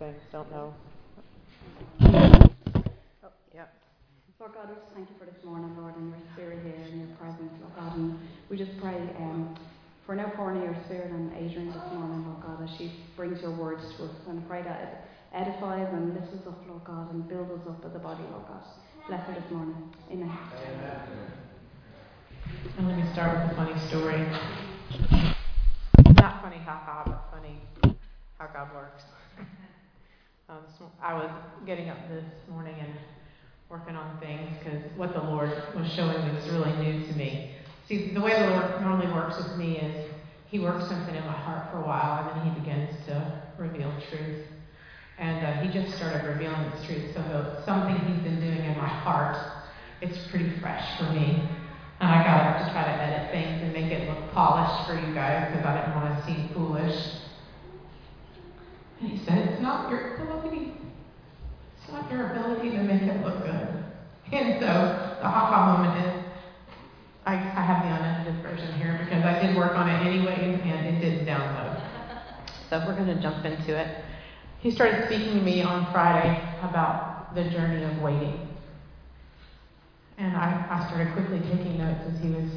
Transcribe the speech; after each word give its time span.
all 0.00 0.08
of 0.08 0.14
these 0.14 0.22
technological 0.22 0.22
things. 0.22 0.22
Don't 0.32 0.50
know. 0.50 0.74
Oh, 3.24 3.28
yep. 3.54 3.72
Lord 4.40 4.52
God, 4.54 4.68
we 4.68 4.74
just 4.76 4.92
thank 4.94 5.08
you 5.10 5.16
for 5.18 5.26
this 5.26 5.44
morning, 5.44 5.76
Lord, 5.76 5.96
and 5.96 6.10
your 6.10 6.20
spirit 6.34 6.62
here 6.62 6.74
and 6.84 7.08
your 7.08 7.16
presence, 7.16 7.52
Lord 7.60 7.74
God. 7.76 7.96
And 7.96 8.18
we 8.50 8.56
just 8.56 8.78
pray 8.80 8.96
um, 9.18 9.56
for 10.06 10.12
an 10.14 10.20
outpouring 10.20 10.58
of 10.58 10.64
your 10.64 10.78
spirit 10.86 11.10
on 11.10 11.32
Adrienne 11.34 11.68
this 11.68 11.92
morning, 11.92 12.24
Lord 12.26 12.42
God, 12.42 12.62
as 12.62 12.70
she 12.78 12.92
brings 13.16 13.40
your 13.42 13.54
words 13.56 13.82
to 13.96 14.04
us. 14.04 14.14
And 14.28 14.46
pray 14.48 14.62
that 14.62 14.80
it 14.80 14.94
edifies 15.34 15.88
and 15.92 16.14
lifts 16.14 16.32
us 16.34 16.46
up, 16.46 16.58
Lord 16.68 16.84
God, 16.84 17.12
and 17.12 17.28
builds 17.28 17.50
us 17.50 17.66
up 17.68 17.84
as 17.84 17.94
a 17.94 17.98
body, 17.98 18.22
Lord 18.30 18.46
God. 18.46 18.62
Bless 19.08 19.26
her 19.26 19.34
this 19.34 19.50
morning. 19.50 19.76
Amen. 20.10 20.30
Amen. 20.30 21.00
And 22.78 22.88
let 22.88 22.96
me 22.96 23.04
start 23.12 23.34
with 23.42 23.52
a 23.52 23.56
funny 23.56 23.76
story. 23.88 24.22
Not 26.14 26.42
funny, 26.42 26.58
haha, 26.58 27.04
but 27.04 27.28
funny 27.30 27.60
how 28.38 28.46
God 28.46 28.74
works. 28.74 29.02
Um, 30.50 30.64
I 31.02 31.12
was 31.12 31.30
getting 31.66 31.90
up 31.90 31.98
this 32.08 32.24
morning 32.48 32.74
and 32.80 32.94
working 33.68 33.94
on 33.94 34.18
things 34.18 34.56
because 34.56 34.80
what 34.96 35.12
the 35.12 35.20
Lord 35.20 35.50
was 35.76 35.92
showing 35.92 36.24
me 36.24 36.34
was 36.34 36.48
really 36.48 36.72
new 36.78 37.06
to 37.06 37.12
me. 37.12 37.52
See, 37.86 38.14
the 38.14 38.20
way 38.22 38.32
the 38.32 38.48
Lord 38.56 38.80
normally 38.80 39.12
works 39.12 39.36
with 39.36 39.58
me 39.58 39.76
is 39.76 40.10
He 40.46 40.58
works 40.58 40.88
something 40.88 41.14
in 41.14 41.26
my 41.26 41.36
heart 41.36 41.70
for 41.70 41.82
a 41.82 41.86
while 41.86 42.24
and 42.24 42.40
then 42.40 42.54
He 42.54 42.60
begins 42.60 42.96
to 43.08 43.42
reveal 43.58 43.92
truth. 44.08 44.46
And 45.18 45.44
uh, 45.44 45.60
He 45.60 45.70
just 45.70 45.94
started 45.98 46.26
revealing 46.26 46.70
this 46.70 46.86
truth. 46.86 47.12
So 47.12 47.62
something 47.66 47.94
He's 48.08 48.22
been 48.22 48.40
doing 48.40 48.64
in 48.64 48.78
my 48.78 48.88
heart, 48.88 49.36
it's 50.00 50.16
pretty 50.30 50.48
fresh 50.60 50.96
for 50.96 51.12
me. 51.12 51.46
And 52.00 52.08
I 52.08 52.24
got 52.24 52.40
up 52.40 52.66
to 52.66 52.72
try 52.72 52.84
to 52.84 53.02
edit 53.02 53.32
things 53.32 53.60
and 53.60 53.74
make 53.74 53.92
it 53.92 54.08
look 54.08 54.32
polished 54.32 54.88
for 54.88 54.94
you 54.94 55.12
guys 55.12 55.52
because 55.52 55.66
I 55.66 55.76
didn't 55.76 55.94
want 55.94 56.16
to 56.16 56.24
seem 56.24 56.48
foolish. 56.54 57.27
And 59.00 59.10
he 59.10 59.24
said, 59.24 59.48
It's 59.48 59.62
not 59.62 59.90
your 59.90 60.16
ability. 60.16 60.72
It's 61.80 61.92
not 61.92 62.10
your 62.10 62.32
ability 62.32 62.70
to 62.70 62.82
make 62.82 63.02
it 63.02 63.24
look 63.24 63.42
good. 63.44 63.84
And 64.32 64.60
so 64.60 64.66
the 65.20 65.28
ha 65.28 65.46
ha 65.46 65.78
moment 65.78 66.06
is 66.06 66.24
I, 67.24 67.34
I 67.34 67.62
have 67.62 67.84
the 67.84 67.90
unedited 67.94 68.42
version 68.42 68.72
here 68.78 68.98
because 69.04 69.24
I 69.24 69.46
did 69.46 69.56
work 69.56 69.72
on 69.72 69.88
it 69.88 70.06
anyway 70.06 70.60
and 70.64 70.86
it 70.86 71.00
didn't 71.00 71.26
download. 71.26 71.80
So 72.68 72.84
we're 72.86 72.96
going 72.96 73.14
to 73.14 73.20
jump 73.22 73.44
into 73.44 73.78
it. 73.78 74.04
He 74.60 74.70
started 74.70 75.06
speaking 75.06 75.38
to 75.38 75.42
me 75.42 75.62
on 75.62 75.90
Friday 75.92 76.36
about 76.62 77.34
the 77.34 77.44
journey 77.50 77.84
of 77.84 78.02
waiting. 78.02 78.48
And 80.18 80.36
I, 80.36 80.66
I 80.68 80.88
started 80.88 81.12
quickly 81.12 81.40
taking 81.40 81.78
notes 81.78 82.00
as 82.12 82.20
he 82.20 82.30
was 82.30 82.50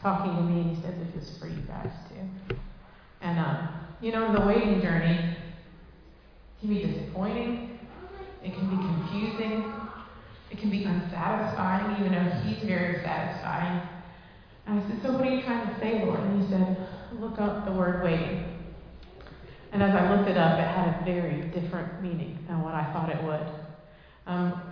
talking 0.00 0.36
to 0.36 0.42
me, 0.42 0.74
he 0.74 0.82
said, 0.82 0.94
This 1.00 1.22
is 1.22 1.38
for 1.38 1.46
you 1.46 1.60
guys 1.62 1.90
too. 2.08 2.56
And, 3.20 3.38
um, 3.38 3.68
you 4.00 4.12
know, 4.12 4.32
the 4.32 4.46
waiting 4.46 4.80
journey 4.80 5.36
can 6.60 6.68
be 6.68 6.84
disappointing, 6.84 7.78
it 8.42 8.52
can 8.54 8.70
be 8.70 8.76
confusing, 8.76 9.72
it 10.50 10.58
can 10.58 10.70
be 10.70 10.84
unsatisfying, 10.84 12.00
even 12.00 12.12
though 12.12 12.30
He's 12.40 12.62
very 12.64 13.02
satisfying. 13.02 13.88
And 14.66 14.80
I 14.80 14.88
said, 14.88 15.02
So 15.02 15.12
what 15.12 15.22
are 15.22 15.34
you 15.34 15.42
trying 15.42 15.66
to 15.68 15.80
say, 15.80 16.04
Lord? 16.04 16.20
And 16.20 16.42
he 16.42 16.50
said, 16.50 16.76
Look 17.18 17.38
up 17.38 17.64
the 17.64 17.72
word 17.72 18.04
waiting. 18.04 18.56
And 19.72 19.82
as 19.82 19.94
I 19.94 20.14
looked 20.14 20.28
it 20.28 20.36
up, 20.36 20.58
it 20.58 20.66
had 20.66 21.00
a 21.00 21.04
very 21.04 21.42
different 21.50 22.02
meaning 22.02 22.38
than 22.48 22.62
what 22.62 22.74
I 22.74 22.92
thought 22.92 23.08
it 23.08 23.22
would. 23.22 23.46
Um, 24.26 24.62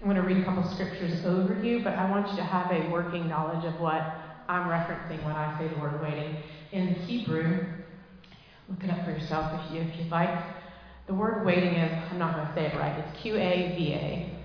I'm 0.00 0.04
going 0.04 0.16
to 0.16 0.22
read 0.22 0.38
a 0.38 0.44
couple 0.44 0.64
scriptures 0.74 1.24
over 1.24 1.60
you, 1.62 1.80
but 1.84 1.94
I 1.94 2.10
want 2.10 2.30
you 2.30 2.36
to 2.36 2.44
have 2.44 2.70
a 2.72 2.88
working 2.90 3.28
knowledge 3.28 3.64
of 3.64 3.78
what 3.80 4.00
I'm 4.48 4.68
referencing 4.68 5.22
when 5.24 5.34
I 5.34 5.58
say 5.58 5.68
the 5.68 5.80
word 5.80 6.00
waiting. 6.00 6.36
In 6.72 6.94
Hebrew, 6.94 7.66
look 8.68 8.82
it 8.82 8.90
up 8.90 9.04
for 9.04 9.10
yourself 9.10 9.60
if 9.66 9.74
you 9.74 9.80
if 9.82 9.98
you'd 9.98 10.10
like. 10.10 10.57
The 11.08 11.14
word 11.14 11.44
waiting 11.44 11.74
is, 11.74 11.90
I'm 12.12 12.18
not 12.18 12.34
going 12.34 12.46
to 12.46 12.54
say 12.54 12.66
it 12.66 12.78
right, 12.78 12.96
it's 12.98 13.20
Q 13.20 13.36
A 13.36 13.74
V 13.76 13.92
A, 13.94 14.38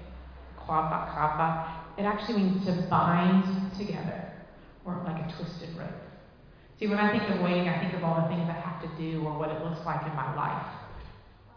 quava, 0.57 1.13
kava. 1.13 1.81
It 1.97 2.03
actually 2.03 2.41
means 2.41 2.65
to 2.65 2.87
bind 2.89 3.77
together, 3.77 4.31
or 4.85 5.03
like 5.05 5.29
a 5.29 5.35
twisted 5.35 5.75
rope. 5.77 5.91
See, 6.79 6.87
when 6.87 6.99
I 6.99 7.11
think 7.11 7.29
of 7.35 7.41
waiting, 7.41 7.67
I 7.67 7.79
think 7.79 7.93
of 7.93 8.03
all 8.03 8.15
the 8.21 8.27
things 8.29 8.49
I 8.49 8.53
have 8.53 8.81
to 8.81 8.87
do 8.97 9.23
or 9.25 9.37
what 9.37 9.49
it 9.49 9.61
looks 9.63 9.85
like 9.85 10.01
in 10.07 10.15
my 10.15 10.33
life. 10.35 10.65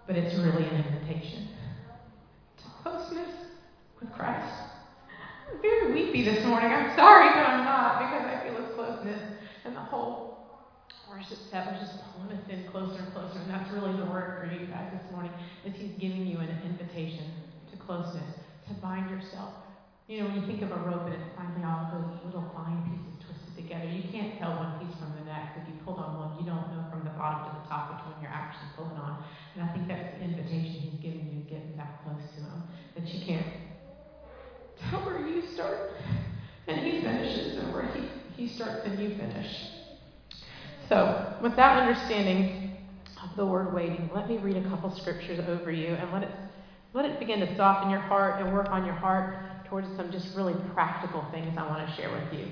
But 0.06 0.16
it's 0.16 0.34
really 0.36 0.64
an 0.66 0.84
invitation 0.84 1.48
to 2.58 2.64
closeness 2.82 3.30
with 4.00 4.12
Christ. 4.12 4.54
I'm 5.50 5.62
very 5.62 5.92
weepy 5.92 6.24
this 6.24 6.44
morning. 6.44 6.70
I'm 6.70 6.96
sorry, 6.96 7.28
but 7.30 7.46
I'm 7.46 7.64
not 7.64 8.00
because 8.00 8.26
I 8.26 8.44
feel 8.44 8.60
His 8.60 8.74
closeness. 8.74 9.22
And 9.64 9.74
the 9.74 9.80
whole 9.80 10.36
worship 11.10 11.38
set 11.50 11.72
was 11.72 11.80
just 11.80 11.98
pulling 12.12 12.36
us 12.36 12.44
in 12.50 12.68
closer 12.70 13.02
and 13.02 13.12
closer. 13.12 13.38
And 13.38 13.50
that's 13.50 13.72
really 13.72 13.96
the 13.96 14.04
word 14.04 14.38
for 14.38 14.52
you 14.52 14.66
guys 14.66 14.92
this 14.92 15.10
morning, 15.10 15.32
is 15.64 15.74
he's 15.74 15.92
giving 15.98 16.26
you 16.26 16.38
an 16.38 16.50
invitation 16.64 17.30
to 17.72 17.76
closeness, 17.78 18.34
to 18.68 18.74
bind 18.74 19.10
yourself. 19.10 19.54
You 20.06 20.22
know, 20.22 20.30
when 20.30 20.38
you 20.38 20.46
think 20.46 20.62
of 20.62 20.70
a 20.70 20.78
rope 20.86 21.10
and 21.10 21.14
it's 21.14 21.34
finally 21.34 21.66
all 21.66 21.90
those 21.90 22.22
little 22.22 22.46
fine 22.54 22.78
pieces 22.86 23.18
twisted 23.26 23.58
together, 23.58 23.90
you 23.90 24.06
can't 24.14 24.38
tell 24.38 24.54
one 24.54 24.78
piece 24.78 24.94
from 25.02 25.10
the 25.18 25.26
next. 25.26 25.58
If 25.58 25.66
you 25.66 25.74
pulled 25.82 25.98
on 25.98 26.14
one, 26.14 26.38
you 26.38 26.46
don't 26.46 26.70
know 26.70 26.86
from 26.94 27.02
the 27.02 27.10
bottom 27.18 27.50
to 27.50 27.58
the 27.58 27.66
top 27.66 27.90
which 27.90 28.06
one 28.06 28.22
you're 28.22 28.30
actually 28.30 28.70
pulling 28.78 28.94
on. 29.02 29.26
And 29.58 29.66
I 29.66 29.72
think 29.74 29.88
that's 29.90 30.14
the 30.14 30.22
invitation 30.22 30.94
he's 30.94 31.00
giving 31.02 31.26
you, 31.26 31.42
getting 31.50 31.74
that 31.76 32.06
close 32.06 32.22
to 32.22 32.40
him, 32.46 32.62
that 32.94 33.06
you 33.10 33.26
can't 33.26 33.50
tell 34.78 35.02
where 35.02 35.26
you 35.26 35.42
start 35.54 35.90
and 36.68 36.86
he 36.86 37.00
finishes, 37.02 37.58
and 37.58 37.72
where 37.72 37.86
he, 37.90 38.06
he 38.36 38.48
starts 38.54 38.86
and 38.86 38.98
you 38.98 39.16
finish. 39.16 39.70
So, 40.88 41.34
with 41.42 41.56
that 41.56 41.82
understanding 41.82 42.76
of 43.22 43.36
the 43.36 43.46
word 43.46 43.74
waiting, 43.74 44.10
let 44.14 44.28
me 44.28 44.38
read 44.38 44.56
a 44.56 44.68
couple 44.68 44.94
scriptures 44.94 45.40
over 45.48 45.70
you 45.70 45.94
and 45.94 46.12
let 46.12 46.22
it 46.22 46.30
let 46.94 47.04
it 47.04 47.18
begin 47.18 47.40
to 47.40 47.56
soften 47.56 47.90
your 47.90 48.00
heart 48.00 48.40
and 48.40 48.54
work 48.54 48.70
on 48.70 48.86
your 48.86 48.94
heart 48.94 49.36
towards 49.66 49.88
some 49.96 50.10
just 50.10 50.34
really 50.34 50.54
practical 50.74 51.24
things 51.30 51.56
I 51.58 51.66
want 51.66 51.86
to 51.86 51.94
share 51.94 52.10
with 52.10 52.32
you. 52.32 52.46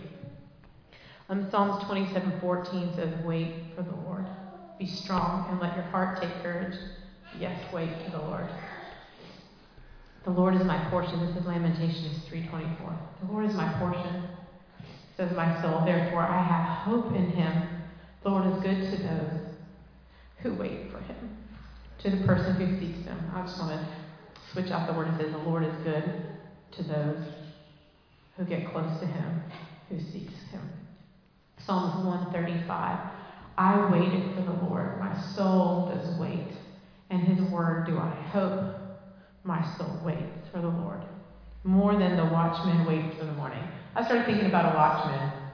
Um, 1.29 1.51
Psalms 1.51 1.83
27:14 1.85 2.95
says, 2.95 3.25
"Wait 3.25 3.75
for 3.75 3.83
the 3.83 3.97
Lord. 4.07 4.27
Be 4.79 4.87
strong 4.87 5.49
and 5.49 5.61
let 5.61 5.75
your 5.75 5.85
heart 5.85 6.21
take 6.21 6.43
courage. 6.43 6.77
Yes, 7.39 7.59
wait 7.73 7.91
for 8.03 8.11
the 8.11 8.23
Lord." 8.23 8.47
The 10.25 10.31
Lord 10.31 10.55
is 10.55 10.65
my 10.65 10.79
portion. 10.91 11.21
This 11.21 11.37
is 11.37 11.47
Lamentations 11.47 12.25
3:24. 12.27 12.93
The 13.23 13.33
Lord 13.33 13.45
is 13.47 13.55
my 13.55 13.69
portion, 13.75 14.29
says 15.17 15.35
my 15.37 15.61
soul. 15.63 15.85
Therefore, 15.85 16.23
I 16.23 16.43
have 16.43 16.79
hope 16.79 17.15
in 17.15 17.31
Him. 17.31 17.69
The 18.23 18.31
Lord 18.31 18.47
is 18.47 18.63
good 18.63 18.91
to 18.91 19.03
those 19.03 19.45
who 20.45 20.55
wait 20.55 20.91
for 20.93 20.99
him, 20.99 21.37
to 21.99 22.11
the 22.11 22.27
person 22.27 22.55
who 22.55 22.79
seeks 22.79 23.07
him. 23.07 23.19
I 23.35 23.43
just 23.43 23.59
want 23.59 23.73
to 23.73 23.87
switch 24.53 24.71
out 24.71 24.87
the 24.87 24.93
word 24.93 25.09
and 25.09 25.19
say, 25.19 25.31
The 25.31 25.39
Lord 25.39 25.65
is 25.65 25.75
good 25.83 26.34
to 26.77 26.83
those 26.83 27.25
who 28.37 28.45
get 28.45 28.71
close 28.73 29.01
to 29.01 29.07
him, 29.07 29.43
who 29.89 29.99
seeks 29.99 30.35
him. 30.51 30.63
Psalms 31.65 32.05
135. 32.07 33.11
I 33.57 33.91
waited 33.93 34.35
for 34.35 34.43
the 34.43 34.67
Lord. 34.67 34.99
My 34.99 35.17
soul 35.35 35.93
does 35.95 36.19
wait. 36.19 36.57
And 37.11 37.23
his 37.23 37.41
word 37.51 37.87
do 37.87 37.99
I 37.99 38.11
hope. 38.33 38.75
My 39.45 39.63
soul 39.77 40.01
waits 40.05 40.49
for 40.51 40.61
the 40.61 40.69
Lord. 40.69 41.01
More 41.63 41.97
than 41.97 42.17
the 42.17 42.25
watchman 42.25 42.87
waits 42.87 43.17
for 43.19 43.25
the 43.25 43.33
morning. 43.33 43.63
I 43.95 44.05
started 44.05 44.27
thinking 44.27 44.47
about 44.47 44.73
a 44.73 44.77
watchman 44.77 45.45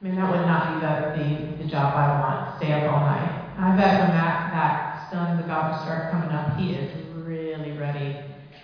I 0.00 0.04
mean, 0.04 0.14
that 0.14 0.30
would 0.30 0.46
not 0.46 0.78
be 0.78 0.86
the, 0.86 1.58
the, 1.58 1.64
the 1.64 1.68
job 1.68 1.92
I 1.92 2.20
want, 2.20 2.56
stay 2.58 2.70
up 2.70 2.86
all 2.86 3.00
night. 3.00 3.50
I 3.58 3.74
bet 3.74 3.98
when 3.98 4.14
that, 4.14 4.54
that 4.54 5.10
sun's 5.10 5.42
about 5.42 5.74
to 5.74 5.82
start 5.82 6.12
coming 6.12 6.30
up, 6.30 6.56
he 6.56 6.74
is 6.74 6.94
really 7.16 7.72
ready. 7.72 8.14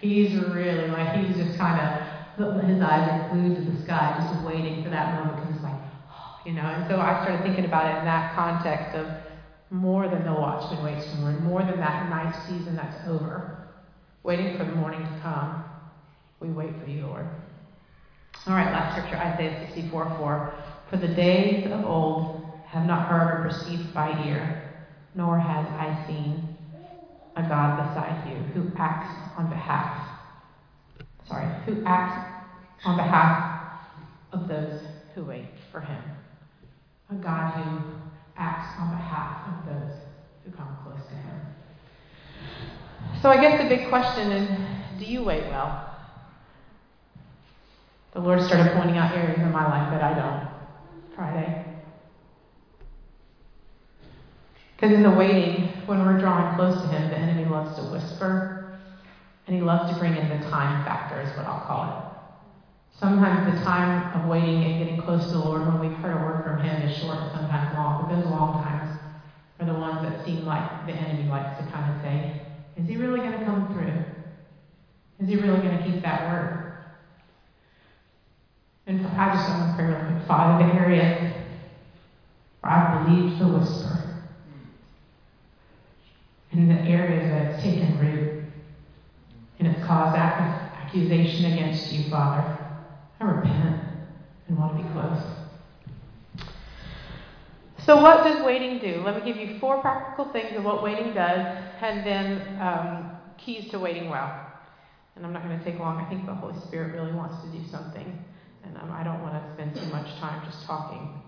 He's 0.01 0.35
really 0.35 0.89
like, 0.89 1.25
he's 1.25 1.37
just 1.37 1.59
kind 1.59 1.81
of, 1.81 2.65
his 2.65 2.83
eyes 2.83 3.09
are 3.09 3.29
glued 3.33 3.57
to 3.57 3.71
the 3.71 3.83
sky, 3.83 4.17
just 4.19 4.45
waiting 4.47 4.83
for 4.83 4.91
that 4.91 5.15
moment 5.15 5.47
because 5.47 5.63
like, 5.63 5.81
oh, 6.11 6.41
you 6.45 6.53
know. 6.53 6.63
And 6.63 6.89
so 6.89 7.01
I 7.01 7.23
started 7.23 7.43
thinking 7.43 7.65
about 7.65 7.95
it 7.95 7.99
in 7.99 8.05
that 8.05 8.35
context 8.35 8.97
of 8.97 9.07
more 9.71 10.09
than 10.09 10.25
the 10.25 10.33
watchman 10.33 10.85
waits 10.85 11.09
for 11.11 11.17
morning, 11.17 11.43
more 11.45 11.63
than 11.63 11.79
that 11.81 12.09
night 12.09 12.35
season 12.49 12.77
that's 12.77 13.09
over, 13.09 13.69
waiting 14.23 14.57
for 14.57 14.65
the 14.65 14.75
morning 14.75 15.01
to 15.01 15.21
come. 15.21 15.65
We 16.41 16.51
wait 16.51 16.73
for 16.83 16.91
you, 16.91 17.07
Lord. 17.07 17.27
All 18.47 18.55
right, 18.55 18.71
last 18.71 18.97
scripture, 18.97 19.17
Isaiah 19.17 19.67
64 19.69 20.17
4. 20.19 20.55
For 20.91 20.97
the 20.97 21.09
days 21.09 21.65
of 21.71 21.85
old 21.85 22.45
have 22.67 22.87
not 22.87 23.09
heard 23.09 23.41
or 23.41 23.49
perceived 23.49 23.95
by 23.95 24.11
ear, 24.27 24.71
nor 25.15 25.39
has 25.39 25.67
I 25.67 26.05
seen 26.07 26.54
a 27.37 27.43
God 27.43 27.77
beside 27.77 28.29
you 28.29 28.37
who 28.53 28.71
acts 28.77 29.13
on 29.37 29.49
behalf, 29.51 30.21
sorry, 31.27 31.47
who 31.67 31.83
acts 31.85 32.47
on 32.85 32.97
behalf 32.97 33.81
of 34.33 34.49
those 34.49 34.81
who 35.15 35.25
wait 35.25 35.49
for 35.73 35.81
him. 35.81 36.03
A 37.11 37.15
God 37.15 37.53
who 37.55 37.81
acts 38.37 38.79
on 38.79 38.91
behalf 38.91 39.49
of 39.49 39.75
those 39.75 39.97
who 40.45 40.51
come 40.53 40.77
close 40.85 41.07
to 41.09 41.15
him. 41.15 41.41
So 43.21 43.29
I 43.31 43.41
guess 43.41 43.63
the 43.63 43.69
big 43.69 43.89
question 43.89 44.31
is, 44.31 44.99
do 44.99 45.05
you 45.05 45.25
wait 45.25 45.45
well? 45.49 45.91
The 48.13 48.21
Lord 48.21 48.41
started 48.43 48.73
pointing 48.75 48.97
out 48.97 49.15
areas 49.17 49.41
in 49.41 49.51
my 49.51 49.67
life 49.67 49.91
that 49.91 50.03
I 50.03 50.15
don't. 50.15 51.17
Friday. 51.17 51.74
Because 54.85 54.99
in 54.99 55.03
the 55.03 55.17
waiting, 55.17 55.63
when 55.87 56.05
we're 56.05 56.21
drawing 56.21 56.57
close 56.57 56.83
to 56.83 56.89
Him, 56.89 57.09
the 57.09 57.17
enemy 57.17 57.47
loves 57.47 57.75
to 57.77 57.85
whisper, 57.85 58.69
and 59.47 59.57
he 59.57 59.63
loves 59.63 59.91
to 59.91 59.99
bring 59.99 60.15
in 60.15 60.29
the 60.29 60.45
time 60.51 60.85
factor, 60.85 61.23
is 61.23 61.35
what 61.39 61.47
I'll 61.47 61.65
call 61.65 61.89
it. 61.89 63.01
Sometimes 63.01 63.57
the 63.57 63.65
time 63.65 64.13
of 64.13 64.29
waiting 64.29 64.63
and 64.63 64.85
getting 64.85 65.01
close 65.01 65.25
to 65.25 65.39
the 65.39 65.39
Lord 65.39 65.65
when 65.65 65.81
we've 65.81 65.99
heard 66.05 66.13
a 66.13 66.23
word 66.23 66.45
from 66.45 66.61
Him 66.61 66.87
is 66.87 67.01
short 67.01 67.17
and 67.17 67.33
sometimes 67.33 67.73
long. 67.73 68.05
But 68.05 68.15
those 68.15 68.27
long 68.27 68.61
times 68.61 68.93
are 69.59 69.65
the 69.65 69.73
ones 69.73 70.05
that 70.05 70.23
seem 70.23 70.45
like 70.45 70.85
the 70.85 70.93
enemy 70.93 71.31
likes 71.31 71.57
to 71.65 71.73
kind 71.73 71.89
of 71.89 72.03
say, 72.03 72.43
Is 72.77 72.87
He 72.87 72.99
really 72.99 73.21
going 73.21 73.39
to 73.41 73.45
come 73.47 73.73
through? 73.73 73.89
Is 75.25 75.33
He 75.33 75.37
really 75.37 75.65
going 75.65 75.79
to 75.79 75.83
keep 75.83 76.03
that 76.03 76.29
word? 76.29 76.77
And 78.85 79.01
I 79.01 79.33
just 79.33 79.49
want 79.49 79.65
to 79.65 79.77
pray 79.81 79.87
real 79.89 80.13
quick. 80.13 80.29
Father, 80.29 80.63
the 80.63 80.75
areas 80.75 81.33
where 82.61 82.71
I 82.71 83.01
believed 83.01 83.41
the 83.41 83.49
whisper, 83.49 84.14
in 86.55 86.69
the 86.69 86.81
areas 86.83 87.31
that 87.31 87.55
it's 87.55 87.63
taken 87.63 87.99
root, 87.99 88.45
and 89.59 89.69
it's 89.69 89.85
caused 89.85 90.17
accusation 90.17 91.53
against 91.53 91.93
you, 91.93 92.09
Father. 92.11 92.59
I 93.21 93.25
repent 93.25 93.83
and 94.49 94.59
want 94.59 94.77
to 94.77 94.83
be 94.83 94.89
close. 94.91 95.21
So, 97.85 98.01
what 98.01 98.25
does 98.25 98.45
waiting 98.45 98.79
do? 98.79 99.03
Let 99.05 99.17
me 99.17 99.33
give 99.33 99.37
you 99.37 99.59
four 99.59 99.81
practical 99.81 100.33
things 100.33 100.57
of 100.57 100.65
what 100.65 100.83
waiting 100.83 101.13
does, 101.13 101.59
and 101.81 102.07
then 102.07 102.59
um, 102.61 103.17
keys 103.37 103.71
to 103.73 103.79
waiting 103.79 104.09
well. 104.09 104.53
And 105.17 105.27
I'm 105.27 105.33
not 105.33 105.45
going 105.45 105.59
to 105.59 105.65
take 105.65 105.79
long. 105.79 106.01
I 106.01 106.09
think 106.09 106.27
the 106.27 106.35
Holy 106.35 106.59
Spirit 106.61 106.95
really 106.95 107.13
wants 107.13 107.43
to 107.45 107.51
do 107.51 107.65
something, 107.69 108.19
and 108.65 108.77
um, 108.79 108.91
I 108.91 109.05
don't 109.05 109.23
want 109.23 109.35
to 109.35 109.53
spend 109.55 109.75
too 109.75 109.87
much 109.87 110.09
time 110.19 110.45
just 110.47 110.65
talking. 110.65 111.21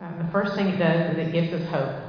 Um, 0.00 0.24
the 0.24 0.32
first 0.32 0.54
thing 0.54 0.68
it 0.68 0.78
does 0.78 1.12
is 1.12 1.18
it 1.18 1.32
gives 1.32 1.52
us 1.52 1.68
hope. 1.68 2.07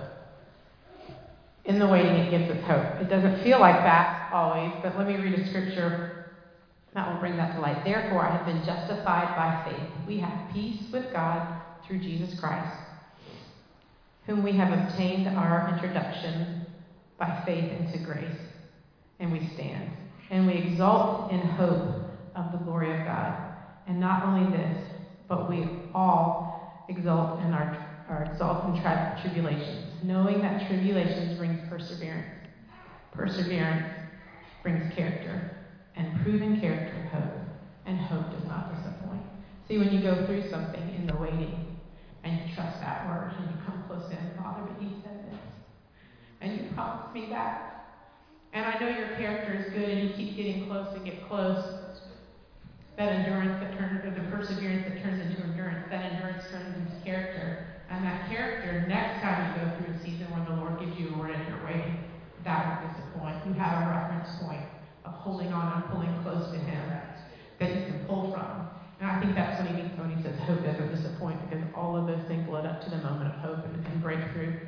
In 1.65 1.77
the 1.77 1.87
waiting, 1.87 2.15
it 2.15 2.31
gives 2.31 2.49
us 2.49 2.63
hope. 2.65 3.01
It 3.01 3.09
doesn't 3.09 3.43
feel 3.43 3.59
like 3.59 3.75
that 3.75 4.31
always, 4.33 4.71
but 4.81 4.97
let 4.97 5.07
me 5.07 5.15
read 5.15 5.37
a 5.37 5.47
scripture 5.49 6.31
that 6.93 7.11
will 7.11 7.19
bring 7.19 7.37
that 7.37 7.53
to 7.55 7.61
light. 7.61 7.83
Therefore, 7.83 8.25
I 8.25 8.35
have 8.35 8.45
been 8.45 8.63
justified 8.65 9.35
by 9.35 9.69
faith. 9.69 10.07
We 10.07 10.19
have 10.19 10.53
peace 10.53 10.81
with 10.91 11.11
God 11.13 11.61
through 11.85 11.99
Jesus 11.99 12.39
Christ, 12.39 12.75
whom 14.25 14.43
we 14.43 14.53
have 14.53 14.71
obtained 14.71 15.27
our 15.27 15.71
introduction 15.73 16.65
by 17.17 17.43
faith 17.45 17.71
into 17.71 17.99
grace. 18.03 18.37
And 19.19 19.31
we 19.31 19.49
stand. 19.53 19.91
And 20.31 20.47
we 20.47 20.53
exult 20.53 21.31
in 21.31 21.39
hope 21.39 21.95
of 22.35 22.51
the 22.51 22.57
glory 22.59 22.97
of 22.97 23.05
God. 23.05 23.53
And 23.87 23.99
not 23.99 24.23
only 24.23 24.55
this, 24.55 24.77
but 25.27 25.49
we 25.49 25.67
all 25.93 26.85
exult 26.89 27.39
in 27.41 27.53
our, 27.53 28.05
our 28.09 28.23
exult 28.31 28.65
in 28.65 28.81
tri- 28.81 29.19
tribulations, 29.21 29.88
knowing 30.03 30.41
that 30.41 30.67
tribulations 30.67 31.37
bring 31.37 31.67
perseverance. 31.69 32.27
Perseverance 33.13 33.85
brings 34.63 34.93
character 34.93 35.55
and 35.95 36.21
proven 36.23 36.59
character 36.59 37.09
hope, 37.11 37.43
and 37.85 37.97
hope 37.99 38.31
does 38.31 38.47
not 38.47 38.73
disappoint. 38.75 39.21
See, 39.67 39.77
when 39.77 39.91
you 39.91 40.01
go 40.01 40.25
through 40.25 40.49
something 40.49 40.95
in 40.95 41.05
the 41.05 41.15
waiting, 41.15 41.77
and 42.23 42.39
you 42.39 42.55
trust 42.55 42.79
that 42.81 43.07
word, 43.07 43.33
and 43.37 43.49
you 43.51 43.57
come 43.65 43.83
close 43.87 44.09
Him, 44.11 44.31
Father, 44.37 44.63
but 44.63 44.81
you 44.81 44.89
said 45.03 45.25
this, 45.29 45.39
and 46.41 46.53
you 46.53 46.69
promised 46.73 47.13
me 47.13 47.27
that, 47.29 47.85
and 48.53 48.65
I 48.65 48.79
know 48.79 48.89
your 48.89 49.15
character 49.17 49.53
is 49.53 49.73
good, 49.73 49.89
and 49.89 50.09
you 50.09 50.15
keep 50.15 50.35
getting 50.35 50.67
close 50.67 50.87
and 50.95 51.05
get 51.05 51.27
close. 51.27 51.63
That 52.97 53.13
endurance 53.13 53.61
that 53.63 53.77
turns, 53.77 54.03
the 54.03 54.23
perseverance 54.35 54.83
that 54.87 55.03
turns 55.03 55.21
into 55.21 55.39
endurance 55.39 56.45
turns 56.51 56.75
into 56.75 57.03
character, 57.03 57.67
and 57.89 58.03
that 58.05 58.29
character, 58.29 58.85
next 58.87 59.21
time 59.21 59.51
you 59.51 59.61
go 59.61 59.77
through 59.77 59.95
a 59.95 59.99
season 60.03 60.31
where 60.31 60.45
the 60.45 60.55
Lord 60.61 60.79
gives 60.79 60.97
you 60.99 61.13
a 61.13 61.17
word 61.17 61.31
and 61.31 61.47
you're 61.47 61.65
waiting, 61.65 62.03
that 62.43 62.81
won't 62.81 62.95
disappoint. 62.95 63.35
You 63.45 63.53
have 63.53 63.83
a 63.83 63.89
reference 63.89 64.29
point 64.41 64.65
of 65.05 65.13
holding 65.13 65.51
on 65.53 65.81
and 65.81 65.91
pulling 65.91 66.13
close 66.23 66.51
to 66.51 66.59
Him 66.59 66.89
that 67.59 67.75
you 67.75 67.85
can 67.85 68.05
pull 68.07 68.31
from. 68.31 68.69
And 68.99 69.09
I 69.09 69.19
think 69.19 69.35
that's 69.35 69.59
what 69.59 69.69
he 69.69 69.75
means 69.75 69.97
when 69.97 70.15
he 70.15 70.21
says 70.23 70.37
hope 70.39 70.63
doesn't 70.63 70.95
disappoint, 70.95 71.39
because 71.49 71.63
all 71.75 71.95
of 71.95 72.07
those 72.07 72.25
things 72.27 72.47
led 72.49 72.65
up 72.65 72.83
to 72.83 72.89
the 72.89 72.97
moment 72.97 73.33
of 73.33 73.39
hope 73.39 73.65
and, 73.65 73.85
and 73.85 74.01
breakthrough. 74.01 74.59